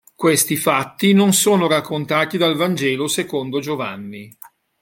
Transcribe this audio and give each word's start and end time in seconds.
Questi 0.15 0.55
fatti 0.55 1.13
non 1.13 1.31
sono 1.31 1.67
raccontati 1.67 2.35
dal 2.39 2.55
Vangelo 2.55 3.07
secondo 3.07 3.59
Giovanni. 3.59 4.35